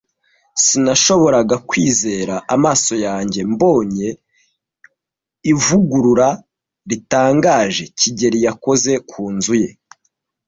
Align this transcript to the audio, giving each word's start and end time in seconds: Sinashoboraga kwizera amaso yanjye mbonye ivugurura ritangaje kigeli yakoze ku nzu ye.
Sinashoboraga 0.63 1.55
kwizera 1.69 2.35
amaso 2.55 2.93
yanjye 3.05 3.41
mbonye 3.53 4.07
ivugurura 5.51 6.29
ritangaje 6.89 7.83
kigeli 7.99 8.39
yakoze 8.45 8.91
ku 9.09 9.21
nzu 9.35 9.53
ye. 9.61 9.69